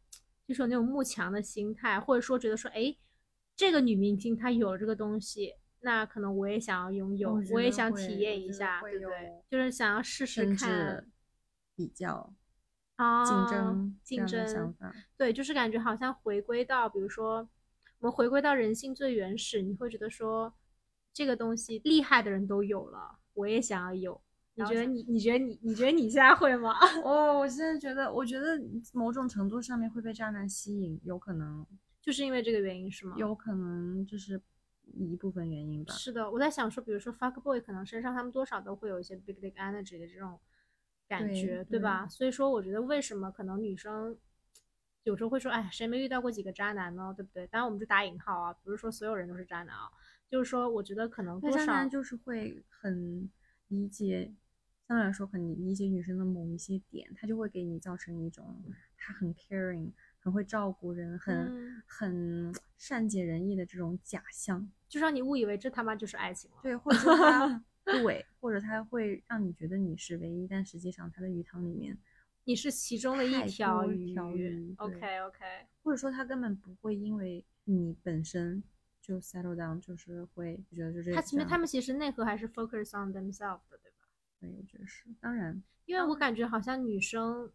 [0.47, 2.97] 就是有那种慕强的心态，或者说觉得说，哎，
[3.55, 9.43] 这个女明星她有了这个东西，那可能我也想要拥有，我我也想体验一下，对不对？
[9.51, 11.07] 就是想要试试看
[11.77, 12.33] 比较
[12.97, 14.93] 啊，竞争这竞争，法。
[15.17, 17.49] 对，就是感觉好像回归到，比如说
[18.01, 20.53] 我们回归到人性最原始，你会觉得说
[21.13, 24.21] 这个东西厉害的人都有了，我也想要有。
[24.59, 25.03] 你觉得你？
[25.03, 25.59] 你觉得你？
[25.63, 26.73] 你觉得你现在会吗？
[27.05, 28.59] 哦，我现在觉得，我觉得
[28.95, 31.67] 某种程度上面会被渣男吸引，有可能，
[32.01, 33.15] 就是因为这个原因是吗？
[33.19, 34.41] 有可能就是
[34.95, 35.93] 一部分原因吧。
[35.93, 40.41] 是的，我在想说，比如说 fuck boy，可能身上他们多少都会有一些 big big energy 的这种
[41.09, 42.07] 感觉，对吧？
[42.09, 44.17] 所以说，我觉得为什么可能女生
[45.05, 47.15] 有时候会说，哎，谁没遇到过几个渣男呢？
[47.17, 47.47] 对不对？
[47.47, 49.89] 当然，我们就打引号啊，不是说所有人都是渣男啊，
[50.29, 53.31] 就是说，我觉得可能多少男就是会很
[53.69, 54.35] 理解，
[54.89, 58.63] 相对来说很理解女生的某一些点，他就会给你造成一种
[58.97, 64.69] 他很 caring，很会照顾人，很、嗯很善解人意的这种假象。
[64.89, 66.59] 就让你误以为这他妈就是爱情了。
[66.63, 71.97] 对，或者说他对，或者他会让你觉得你是唯一，但实际上他的鱼塘里面，
[72.45, 74.13] 你是其中的一条鱼。
[74.13, 75.45] 条鱼 OK OK，
[75.83, 78.63] 或者说他根本不会因为你本身
[79.01, 84.07] 就 settle down，就是会觉得就这他其实他们们其实内核还是 focus on themselves 的，对吧？
[84.41, 85.63] 对，我觉得是，当然。
[85.85, 87.49] 因为我感觉好像女生，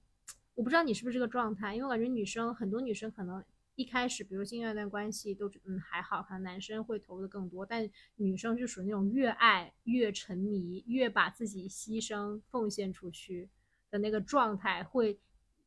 [0.56, 3.44] 我不知道你是不是这个状态，因为我感觉女生很多女生可能
[3.76, 13.50] 一开始，比如进一段关系都嗯还好，可能男生会投入的更多，但女生就属于那种越爱越沉迷，越把自己牺牲奉献出去
[13.90, 15.20] 的那个状态，会，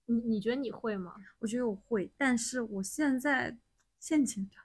[0.06, 1.14] 你你觉得你会吗？
[1.38, 3.56] 我觉得我会，但是我现在
[3.98, 4.63] 现阶段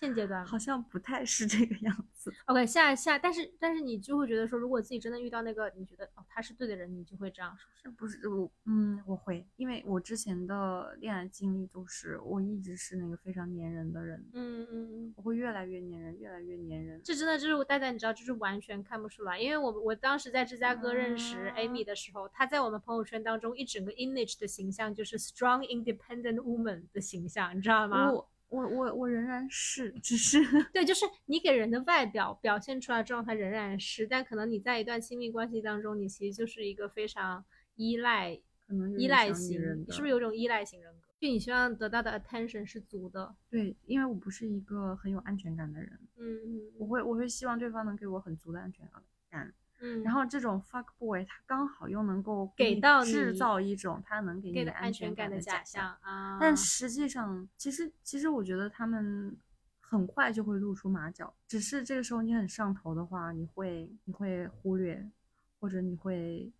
[0.00, 2.32] 现阶段好像不太是这个样子。
[2.46, 8.16] OK 下下，但是但是你就会觉得说，如果自己真的遇到那个你觉得哦他是对的人，你就会这样，是不是？
[8.16, 8.50] 不是我？
[8.64, 15.14] 嗯，我会，因为我之前的恋爱经历都是，我一直是那个非常粘人的人，嗯嗯嗯。
[15.16, 17.00] 我会越来越粘人，越来越粘人。
[17.04, 28.10] 这真的就是我大家你知道，就是完全看不出来，因为我我当时在芝加哥认识啊 Amy 的时候，她在我们朋友圈当中一整个 image 的形象就是 strong independent woman 的形象，你知道吗？
[28.12, 30.38] 我我我我仍然是，只是
[30.74, 37.42] 对，就是你给人的外表表现出来的状态仍然是，但可能你在一段亲密关系当中，你其实就是一个非常
[37.76, 41.06] 依赖可能依赖型，人的是不是有种依赖型人格？
[41.20, 48.88] 就你希望得到的 attention 是足的，对，因为我不是一个很有安全感的人，嗯嗯我会我会希望对方能给我很足的安全
[49.30, 49.54] 感。
[49.80, 59.36] 嗯，然后这种 fuck boy 他刚好又能够给到你制造一种他能给你的的安全感的假象啊，但实际上，其实其实我觉得他们
[59.80, 65.10] 很快就会露出马脚，只是这个时候你很上头的话，你会你会忽略，
[65.58, 66.52] 或者你会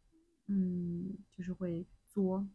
[0.49, 2.47] 嗯，就是会作。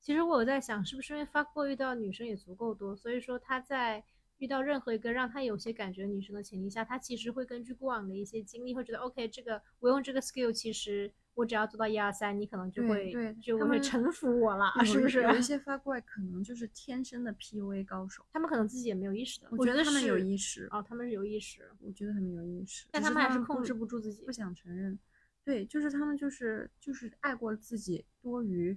[0.00, 4.04] 其实我有在想，是不是因为 fuckboy 遇到的女生也足够多，所以说他在
[4.42, 15.22] 遇到任何一个让他有些感觉的女生的前提下，他其实会根据过往的一些经历，会觉得 OK，这个我用这个 skill，其实我只要做到一二三，你可能就会对就会臣服我了，是不是？
[15.22, 24.98] 有一 些发怪可能就是天生的 PUA 高手，他们可能自己也没有意识的，我觉觉得他们有意识，哦，他们是有意识，我觉得他们有意识，但他们还是控制不住自己不想承认。
[25.44, 28.76] 对，就是他们就是就是爱过自己多于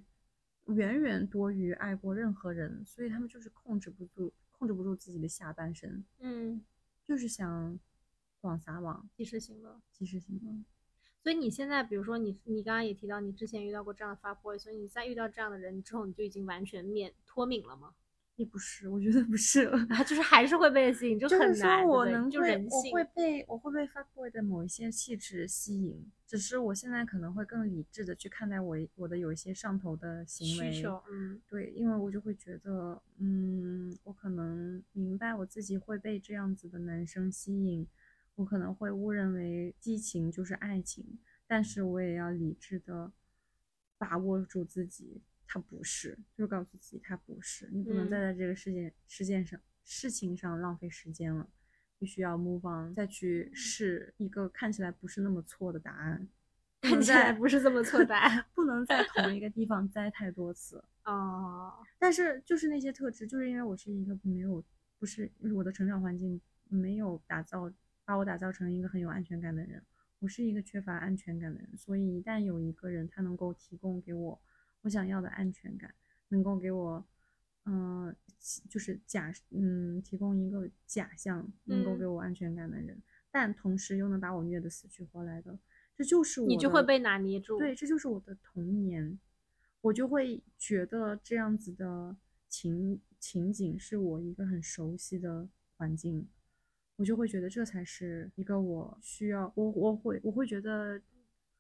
[0.68, 6.64] 远远多于爱过任何人，所以他们就是控制不住控制不住自己的下半身，嗯，
[7.04, 7.80] 就是想
[8.42, 9.82] 广撒网，及时行乐。
[9.92, 10.64] 及时行乐。
[11.22, 17.96] 所以你现在，比如说你，你刚刚也提到你之前遇到过这样的 fuckboy，所以你再遇到这样的人之后，你就已经完全免脱敏了吗？
[18.38, 22.92] 也不是，我觉得不是，啊，就是还是会被吸引，就就是很难，说我对不对就能被我人性。
[22.92, 37.88] 会被我会被 fuck boy 的某一些气质吸引，只是我现在可能会更理智的去看待我我的有一些上头的行为需求，嗯对，因为我就会觉得，嗯，我可能明白我自己会被这样子的男生吸引，
[38.36, 43.14] 我可能会误认为激情就是爱情，但是我也要理智的
[43.98, 48.22] 把握住自己，他不是，就是告诉自己他不是，你不能再嗯。
[48.22, 51.48] 在这个事件事件上事情上浪费时间了，
[52.00, 56.28] 必须要 move on，再去试一个看起来不是那么错的答案，
[56.82, 58.46] 看起来不是这么错的答案。
[58.56, 60.84] 不能在同一个地方栽太多次。
[61.06, 64.64] 哦，但是就是那些特质，就是因为我是一个没有，
[64.98, 67.72] 不是我的成长环境没有打造
[68.04, 69.84] 把我打造成一个很有安全感的人，
[70.18, 74.42] 我是一个缺乏安全感的人，所以一旦有一个人他能够提供给我
[74.86, 75.92] 我想要的安全感，
[76.28, 77.04] 能够给我，
[77.66, 78.16] 嗯、
[78.70, 82.00] 就是假嗯提供一个假象能够嗯。
[82.00, 85.58] 给我安全感的人，但同时又能把我虐得死去活来的，
[85.96, 87.58] 这就是我你就会被拿捏住。
[87.58, 89.20] 对，这就是我的童年，
[89.82, 92.16] 我就会觉得这样子的
[92.48, 96.28] 情情景是我一个很熟悉的环境，
[96.98, 101.02] 我就会觉得这才是一个我需要，我我会我会觉得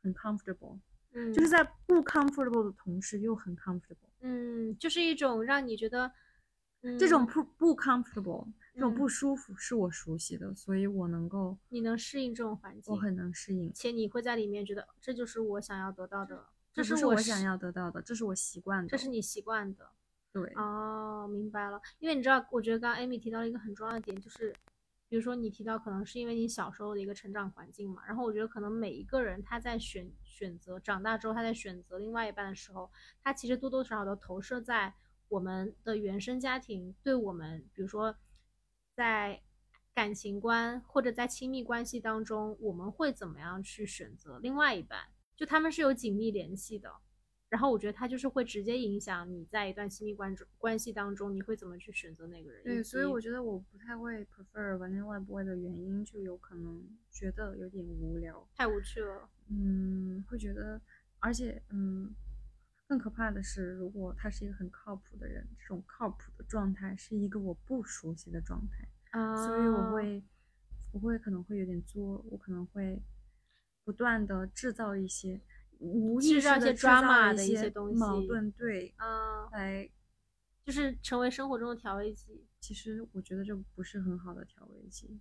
[0.04, 0.78] 很 comfortable，
[1.16, 6.12] 嗯，就是在不 comfortable 的同时又很 comfortable，嗯，就是一种让你觉得，
[6.82, 13.72] 嗯，这种不不 comfortable，这种嗯不舒服是我熟悉的，所以我能够，你能适应这种环境，我很能适应。
[13.74, 19.90] 且你会在里面觉得这就是我想要得到的，这是我不是我想要得到的，这是我习惯的，这是你习惯的。
[20.34, 21.82] 对，哦，明白了。
[22.00, 24.54] 因为你知道，我觉得刚刚 Amy 提到了一个很重要的点，就是
[25.08, 32.92] 比如说你提到可能是因为你小时候的一个成长环境嘛，然后我觉得可能每一个人他在选选择长大之后，他在选择另外一半的时候，
[33.24, 34.94] 他其实多多少少都投射在
[35.30, 38.16] 我们的原生家庭对我们，比如说
[38.96, 39.42] 在
[39.94, 45.00] 感情观或者在亲密关系当中，我们会怎么样去选择另外一半，
[45.36, 46.92] 就他们是有紧密联系的。
[47.50, 52.64] 然后我觉得它就是会直接影响你在一段亲密关关系当中，你会怎么去选择那个人。
[52.64, 59.30] 对，所以我觉得我不太会 prefer vanilla boy 的原因，就有可能觉得有点无聊，太无趣了。
[59.50, 60.82] 嗯，会觉得，
[61.20, 62.14] 而且，嗯，
[62.88, 70.24] 更可怕的是，如果他是一个很靠谱的人，这种靠谱的状态是一个我不熟悉的状态，啊所以我会，
[70.92, 73.00] 我会可能会有点作，我可能会
[73.84, 75.40] 不断的制造一些
[75.80, 79.90] 无意识的制造 drama 的一一些东西矛盾，对，嗯，来
[80.64, 82.46] 就是成为生活中的调味剂。
[82.60, 85.20] 其实我觉得这不是很好的调味剂。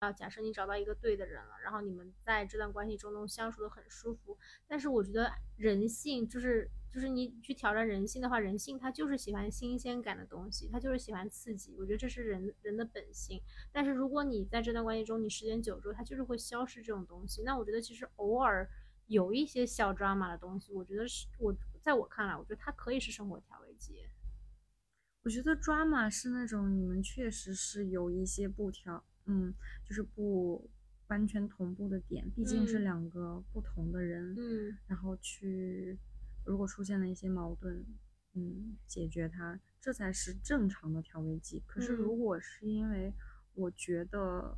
[0.00, 13.40] 啊，假设你找到一个对的人了，然后你们在这段关系中都相处的很舒服，但是我觉得人性就是就是你去挑战人性的话，人性他就是喜欢新鲜感的东西，他就是喜欢刺激，我觉得这是人人的本性。
[13.72, 17.42] 但是如果你在这段关系中，你时间久之后，它就是会消失这种东西。
[17.42, 18.68] 那我觉得其实偶尔
[19.06, 24.06] 有一些小 drama 的东西，我觉得是我在我看来，我觉得它可以是生活调味剂。
[25.22, 29.52] 我觉得 drama 是那种你们确实是有一些不调，嗯，
[29.84, 30.70] 就是不
[31.08, 35.98] 完全同步的点，毕竟是嗯两个不同的人，嗯然后去
[36.44, 37.84] 如果出现了一些矛盾，
[38.34, 41.60] 嗯，解决它，这才是正常的调味剂。
[41.66, 43.12] 可是嗯如果是因为
[43.54, 44.56] 我觉得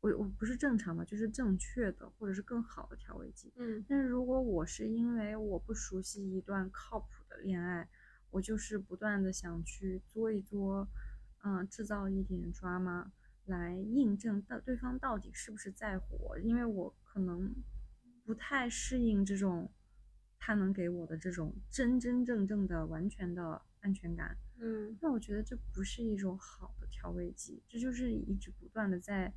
[0.00, 7.88] 我我不是正常的，就是正确的或者是更好的调味剂，嗯但是如果我是因为我不熟悉一段靠谱的恋爱，
[8.30, 10.88] 我就是不断的想去作一作，
[11.42, 13.10] 嗯、制造一点 drama
[13.46, 17.54] 来印证到对方到底是不是在乎我，因为我可能
[18.24, 19.72] 不太适应这种
[20.38, 24.36] 他能给我的这种真真正正的完全的安全感。
[24.58, 29.32] 嗯那我觉得这不是一种好的调味剂，这就是一直不断的在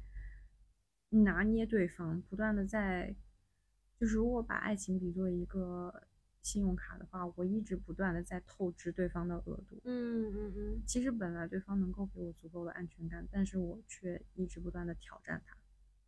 [1.10, 3.16] 拿捏对方，不断的在，
[4.00, 6.04] 就是如果把爱情比作一个
[6.42, 9.82] 信用卡的话，我一直不断的在透支对方的额度。
[9.84, 10.82] 嗯嗯嗯。
[10.86, 15.58] 其实本来对方能够给我足够的安全感，但是我却一直不断的挑战他。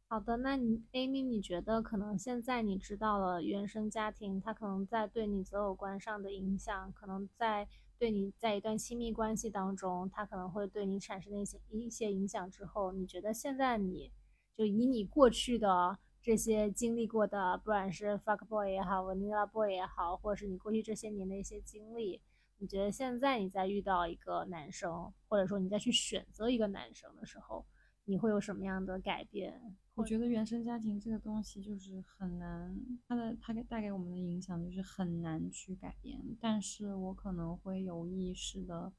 [0.07, 7.67] 好的，那你 Amy，你觉得可能现在你知道了原生家庭，它可能在对你择偶观上的影响，可能在
[7.97, 14.11] 对你在一段亲密关系当中，它可能会对你产生的一些一些影响之后，你觉得现在你
[14.55, 22.21] 就以你过去的这些经历过的，不管是 fuck boy 也好，vanilla boy 也好，或者是你过去这些年的一些经历，
[22.57, 27.65] 你觉得现在你在遇到一个男生，或者说你再去选择一个男生的时候，
[28.05, 29.75] 你会有什么样的改变？
[29.95, 36.19] 我觉得原生家庭这个东西就是很难，它的它给带给我们的影响就是很难去改变。
[36.39, 38.93] 但是我可能会有意识的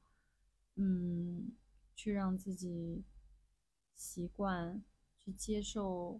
[0.75, 1.51] 嗯，
[1.95, 3.03] 去让自己
[3.95, 4.83] 习惯
[5.23, 6.19] 去接受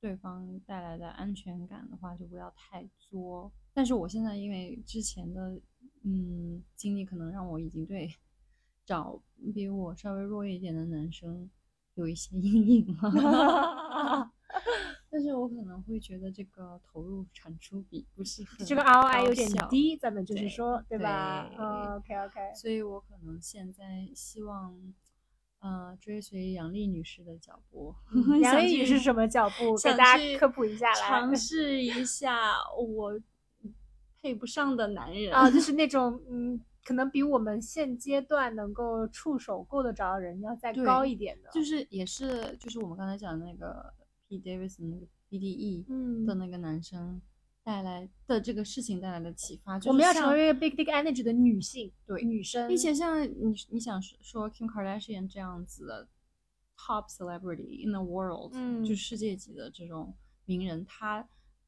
[0.00, 3.50] 对方带来的安全感的话，就不要太作。
[3.72, 5.60] 但是我现在因为之前的
[6.02, 8.14] 嗯经历，可能让我已经对
[8.84, 9.20] 找
[9.54, 11.50] 比我稍微弱一点的男生
[11.94, 14.30] 有一些 阴影了。
[15.08, 24.76] 但是我可能会觉得这个投入产出比不是很这个 ROI 有点低，咱们就是说，对吧对嗯？OK OK，所以我可能现在希望，
[25.60, 27.94] 呃，追随杨丽女士的脚步。
[28.42, 29.76] 杨丽女士什么脚步？
[29.82, 30.94] 给大家科普一下来。
[30.94, 33.20] 尝 试一下我
[34.20, 41.50] 配不上的男人啊，就是那种嗯，可能比我们现阶段能够触手够得着的人要再高一点的。
[41.52, 43.92] 就是也是就是我们刚才讲的那个
[44.28, 47.20] P Davidson 那个 BDE 嗯的那个男生
[47.70, 56.08] 带来的这个事情带来的启发，就是我们要成为一个 big big energy 的女性，对女生，并且像你你想说说 Kim Kardashian 这样子的
[56.76, 60.12] top celebrity in the world，嗯就世界级的这种
[60.46, 61.24] 名人，他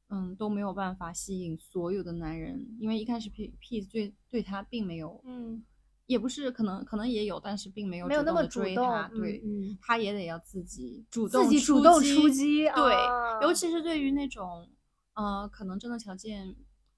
[0.09, 5.63] 嗯都没有办法吸引所有的男人，因为一开始 P P 对对他并没有，嗯，
[6.07, 13.41] 也不是可能可能也有，但是并没有没有那么追他，嗯对，嗯他也得要自己主动自己主动出击，击，对，啊。
[13.41, 14.69] 尤其是对于那种
[15.13, 16.55] 呃，可能真的条件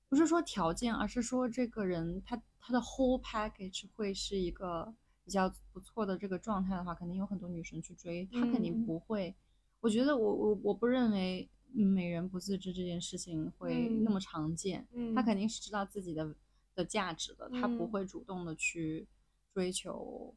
[0.10, 4.94] 不是说条件，而是说这个人他他的 whole package 会是一个
[5.24, 9.36] 比较不错的这个状态的话，肯定有很多女生去追，他肯定嗯不会。
[9.82, 16.36] 我觉得我我我不认为嗯美人不自知这件事情会那嗯么常见，嗯他肯定是知道自己的
[16.74, 19.08] 的价值的，他不嗯会主动的去
[19.54, 20.34] 追求。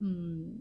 [0.00, 0.54] 嗯，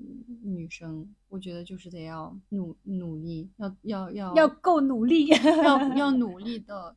[0.44, 5.36] 女生，我觉得就是得要努努力，要要要要够努力，要
[5.96, 6.96] 要努力的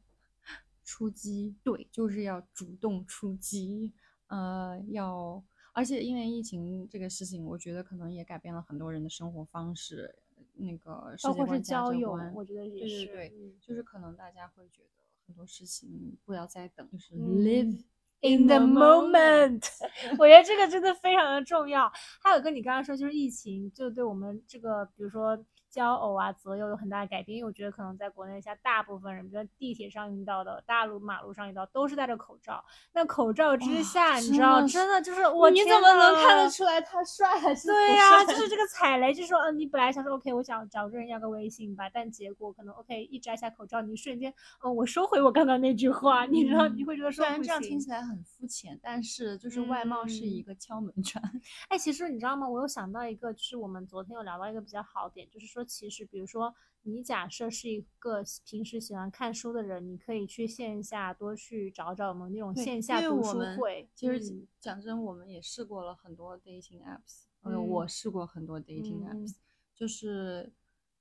[0.85, 3.93] 出击，对，就是要主动出击，
[4.29, 10.15] 呃，要，而且因为疫情这个事情，我觉得可能也改变了很多人的生活方式，
[10.55, 14.89] 那个世包括是交友我觉得也对是对对，对就是可能大家会觉得
[15.27, 17.45] 很多事情不要再等，就是嗯。
[17.45, 17.85] live
[18.23, 19.65] In the moment，
[20.19, 21.91] 我觉得这个真的非常的重要。
[22.23, 25.39] 还有跟你刚刚说，就是疫情就对我们这个，比如说
[25.71, 27.39] 交偶啊、择友有很大的改变。
[27.39, 32.63] 因为我觉得可能在国内，像大部分人，比如说地铁上遇到的、大路马路上遇到，都是戴着口罩。
[32.93, 44.33] 那口罩之哇下，你知道，真的就是我你怎么能看得出来他帅还是对呀、就是这个 踩雷，就是说，嗯，你本来想说，OK，我想找个人要个微信吧，但结果可能 OK 一摘下口罩，你瞬间，
[44.65, 51.23] 嗯，我收回我刚刚那句话，你知道，你会觉得说虽然这样听起来很肤浅，但是就是外貌是一嗯个敲门砖。
[51.69, 52.49] 哎，其实你知道吗？
[52.49, 63.89] 我有想到一个，就是我们昨天有聊到一个比较好点，就是说，其实比如说你假设是一个平时喜欢看书的人，你可以去线下多去找找我们那种线下读书会。
[63.95, 64.47] 其实嗯。
[64.61, 69.35] 讲真，我们也试过了很多 dating apps，我试过很多 dating 嗯 apps，
[69.75, 70.53] 就是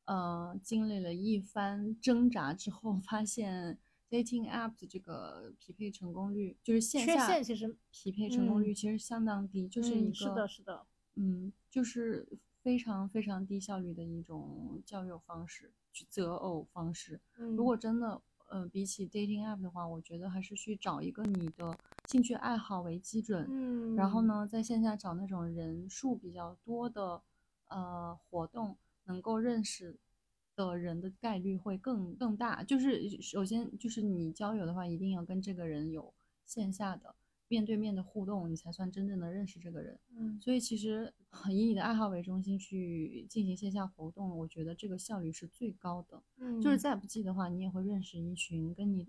[0.05, 3.77] 呃，经历了一番挣扎之后，发现
[4.09, 10.85] dating app 的这个匹配成功率，就是线缺下其实匹配成功率嗯其实相当低，就是一个嗯是的是的。
[11.15, 12.25] 嗯，就是
[12.69, 17.19] 非常非常低效率的一种交友方式，去择偶方式。
[17.39, 24.21] 嗯，如果真的，呃，比起 dating app 的话，我觉得还是去找一个你的兴趣爱好为基准，嗯，然后？
[24.21, 27.19] 呢，在线下找那种人数比较多的
[27.69, 29.97] 呃活动，能够认识
[30.55, 32.63] 的人的概率会更更大。
[32.63, 36.13] 就是首先就是你交友的话，一定要跟这个人有
[36.45, 37.15] 线下的
[37.49, 39.99] 面对面的互动，你才算真正的认识这个人。
[40.17, 41.13] 嗯所以其实
[41.49, 46.23] 以你的爱好为中心去进行线下活动，我觉得这个效率是最高的。
[46.37, 49.05] 嗯，就是再不济的话，你也会认识一群跟你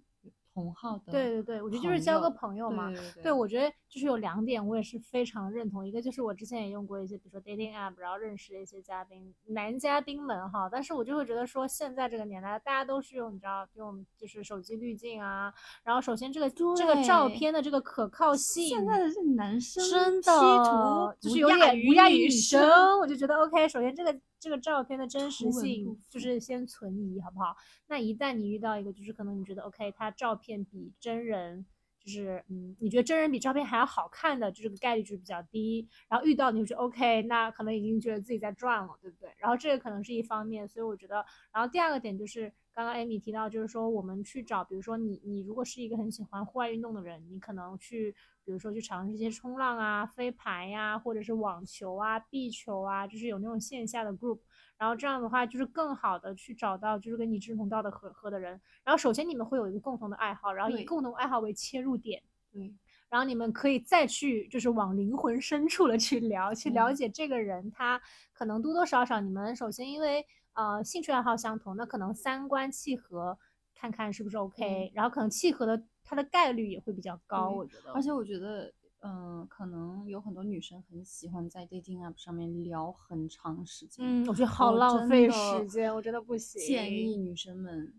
[0.53, 1.12] 同号的。
[1.12, 2.88] 对对对，我觉得就是交个朋友嘛。
[2.90, 5.86] 对对对对，我觉得就是有两点，我也是非常认同。
[5.86, 10.68] 一个就是我之前也用过一些，比如说 dating app，然后认识了一些嘉宾，男嘉宾们哈。
[10.70, 15.53] 但是我就会觉得说，现在这个年代，大家都是用你知道用就是手机滤镜啊，
[15.84, 23.68] 然后首先这个这个照片的这个可靠性，现在的是男生真的图就是有亚于点不亚于女女生，我就觉得 OK。
[23.68, 27.55] 首先这个这个照片的真实性就是先存疑，好不好？
[27.86, 31.66] 那一旦你遇到一个，就是可能你觉得 OK，他照片比真人。
[32.03, 35.86] 就是嗯，你觉得真人比照片还要好看的，就这个概率就是比较低。
[36.09, 39.30] 然后遇到你就 OK，那可能已经觉得自己在赚了，对不对？
[39.38, 54.38] 然后这个可能是一方面，所以我觉得，然后第二个点就是刚刚 Amy 提到，就是说我们去找，比如说你你如果是一个很喜欢户外运动的人，你可能去，比如说去尝试一些冲浪啊、飞盘呀、或者是网球啊、壁球啊，就是有那种线下的 group。
[54.81, 58.59] 然后这样的话，就是更好的去找到就是跟你志同道的合合的人。
[58.83, 62.74] 然后首先你们会有一个共同的爱好，然后以共同爱好为切入点，对，
[63.11, 68.01] 然后你们可以再去就是往灵魂深处了去聊，去了解这个人他
[68.33, 70.24] 可能多多少少你们首先因为
[70.55, 73.39] 呃兴趣爱好相同，那可能三观契合，
[73.74, 77.93] 看看是不是 OK，然后可能契合的它的概率也会比较高，我觉得。
[77.93, 78.72] 而且我觉得。
[79.01, 84.05] 嗯，可能有很多女生很喜欢在 dating app 上面聊很长时间。
[84.05, 86.61] 嗯，我觉得好浪费时间，我真的不行。
[86.61, 87.94] 建议女生们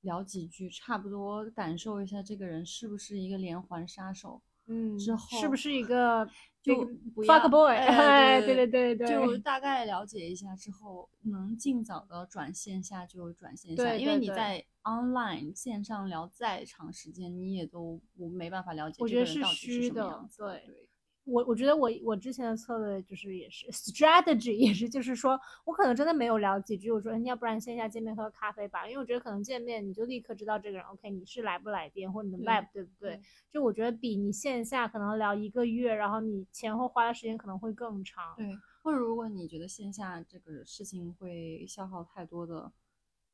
[0.00, 4.40] 聊几句，差不多感受一下这个人是不是一个连环杀手。
[4.70, 6.24] 嗯，之后是不是一个
[6.62, 6.72] 就
[7.16, 7.74] fuck boy？
[7.74, 20.42] 哎对对对对，就大概了解一下之后，能尽早的转线下就转线下，因为你在 online 线上聊再长时间，你也都我没办法了解这个人到底是什么样子。
[20.44, 20.86] 对。
[21.30, 33.20] 我我觉得我我之前的策略就是也是 strategy 也是就是说我可能真的没有聊几句，我说要不然线下见面喝咖啡吧，因为我觉得可能见面你就立刻知道这个人 OK 你是来不来电或者你的 vibe 对不对？
[33.50, 38.34] 就我觉得比你线下可能聊一个月，然后你前后花的时间可能会更长。
[38.36, 42.72] 对，或者如果你觉得线下这个事情会消耗太多的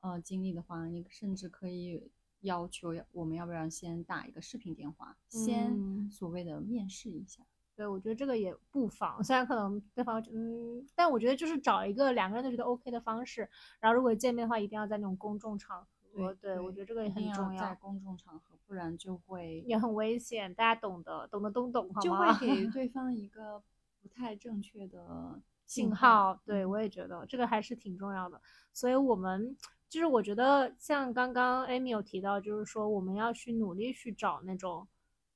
[0.00, 7.42] 呃精力的话，你甚至可以要求我们要不要先打一个视频电话，先所谓的面试一下。
[7.76, 13.46] 对，我觉得这个也不妨，虽然可能对方嗯，但我觉得就是找一个两个人都觉得 OK 的方式，
[13.78, 16.32] 然后如果见面的话，一定要在那种公众场合。
[16.40, 17.62] 对，我觉得这个也很重要。
[17.62, 20.54] 在公众场合，不然就会也很危险。
[20.54, 22.00] 大家懂得，懂得都懂，好吗？
[22.00, 23.62] 就会给 对方一个
[24.00, 26.40] 不太正确的信号。
[26.46, 28.40] 对，我也觉得这个还是挺重要的。
[28.72, 29.54] 所以我们
[29.90, 34.88] 就是我觉得像刚刚 Amy 有提到，就是说我们要去努力去找那种。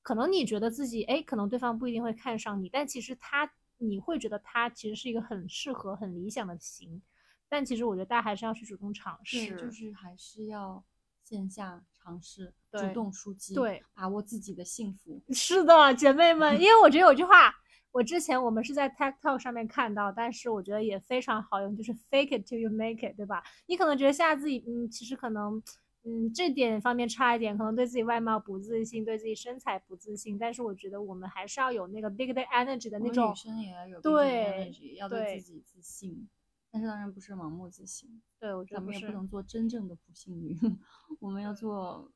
[0.02, 7.00] 可能你觉得自己哎，可能对方不一定会看上你，但其实他你会觉得他其实是一个很适合、很理想的型。
[7.48, 10.82] 但其实我觉得大家还是要去主动尝试，就是还是要
[11.24, 15.20] 线下尝试，主动出击，对，把握自己的幸福。
[15.30, 17.52] 是的，姐妹们， 因为我觉得有句话，
[17.90, 23.42] 我之前我们是在 TikTok 上面看到，但是我觉得也非常好用，就是 Fake it till you make it，对吧？
[23.66, 25.62] 你可能觉得现在自己嗯，其实可能。
[26.02, 30.38] 嗯，这点方面差一点，可能对自己外貌不自信，对自己身材不自信。
[30.38, 33.30] 但是我觉得我们还是要有那个 big day energy 的那种。
[33.30, 36.26] 女生也要有 big energy，，要对自己自信。
[36.70, 38.22] 但是当然不是盲目自信。
[38.38, 40.56] 对，我觉得咱们也不能做真正的不幸女。
[41.20, 42.10] 我们要做，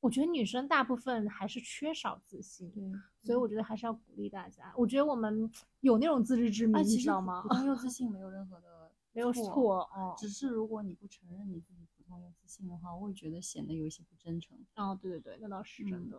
[0.00, 2.70] 我觉得女生大部分还是缺少自信。
[2.70, 2.82] 对，
[3.22, 4.74] 所以我觉得还是要鼓励大家。
[4.76, 7.42] 我觉得我们有那种自知之明，你知道吗？
[7.62, 11.81] 没有自信没有任何的没有错哦，只是如果你不承认你自己。
[12.20, 14.56] 有自信的话，我会觉得显得有一些不真诚。
[14.76, 16.18] 哦，对对对，那倒是真的。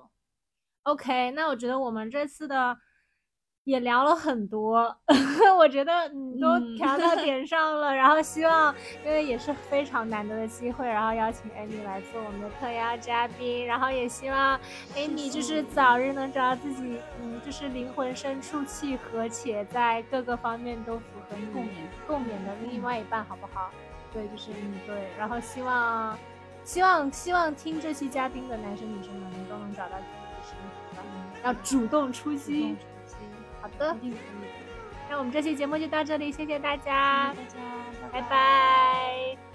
[0.83, 2.77] OK，那我觉得我们这次的
[3.63, 4.93] 也聊了很多，
[5.57, 7.95] 我觉得嗯都调到点上了。
[7.95, 8.75] 然后希望，
[9.05, 13.65] 因为也是非常难得的机会，然后邀请 Amy 来做我们的特邀嘉宾。
[13.65, 14.59] 然后也希望
[14.95, 23.71] Amy 就是早日能找到自己，嗯，就是灵魂深处契合且在各个方面都符合你共勉共勉的另外一半，好不好？
[24.14, 26.18] 对，就是嗯，对，然后希望，
[26.64, 31.03] 希望，希望听这期嘉宾的男生女生们都能找到自己的幸福吧，
[31.43, 32.76] 要主动出击。
[33.61, 33.95] 好的，
[35.09, 37.59] 那我们这期节目就到这里，谢谢大家，大家，
[38.11, 39.53] 拜拜。